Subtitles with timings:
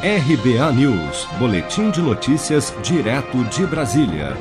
[0.00, 4.36] RBA News, Boletim de Notícias, direto de Brasília.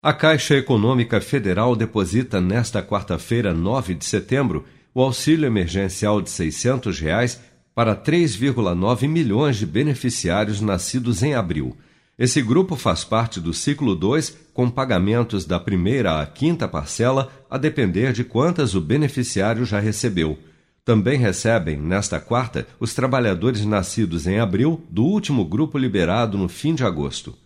[0.00, 4.64] A Caixa Econômica Federal deposita nesta quarta-feira, 9 de setembro,
[4.94, 7.40] o auxílio emergencial de 600 reais
[7.74, 11.76] para 3,9 milhões de beneficiários nascidos em abril.
[12.16, 17.58] Esse grupo faz parte do ciclo 2, com pagamentos da primeira à quinta parcela, a
[17.58, 20.38] depender de quantas o beneficiário já recebeu.
[20.86, 26.76] Também recebem, nesta quarta, os trabalhadores nascidos em abril do último grupo liberado no fim
[26.76, 27.36] de agosto.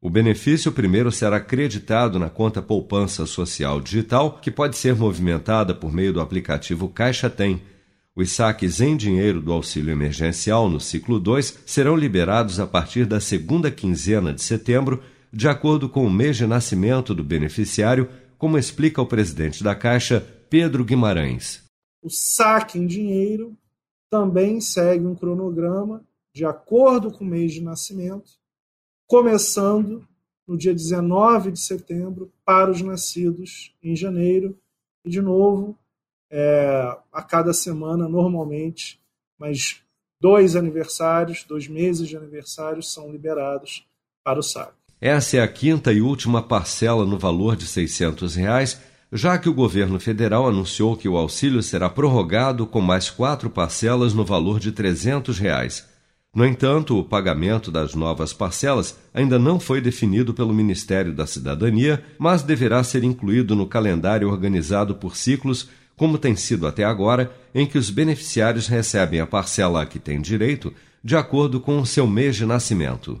[0.00, 5.92] O benefício primeiro será creditado na conta Poupança Social Digital, que pode ser movimentada por
[5.92, 7.60] meio do aplicativo Caixa Tem.
[8.16, 13.20] Os saques em dinheiro do auxílio emergencial no ciclo 2 serão liberados a partir da
[13.20, 19.02] segunda quinzena de setembro, de acordo com o mês de nascimento do beneficiário, como explica
[19.02, 21.67] o presidente da Caixa, Pedro Guimarães.
[22.02, 23.56] O saque em dinheiro
[24.10, 28.30] também segue um cronograma de acordo com o mês de nascimento,
[29.06, 30.06] começando
[30.46, 34.56] no dia 19 de setembro para os nascidos em janeiro
[35.04, 35.78] e, de novo,
[36.30, 39.00] é, a cada semana, normalmente,
[39.38, 39.82] mas
[40.20, 43.86] dois aniversários, dois meses de aniversários são liberados
[44.24, 44.78] para o saque.
[45.00, 48.80] Essa é a quinta e última parcela no valor de 600 reais
[49.12, 54.12] já que o governo federal anunciou que o auxílio será prorrogado com mais quatro parcelas
[54.12, 55.86] no valor de 300 reais.
[56.34, 62.04] No entanto, o pagamento das novas parcelas ainda não foi definido pelo Ministério da Cidadania,
[62.18, 67.66] mas deverá ser incluído no calendário organizado por ciclos, como tem sido até agora, em
[67.66, 70.72] que os beneficiários recebem a parcela a que têm direito
[71.02, 73.20] de acordo com o seu mês de nascimento.